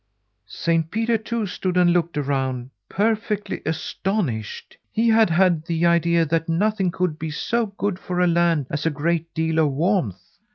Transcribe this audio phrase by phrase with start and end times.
[0.47, 4.75] "Saint Peter, too, stood and looked around perfectly astonished.
[4.91, 8.83] He had had the idea that nothing could be so good for a land as
[8.87, 10.39] a great deal of warmth.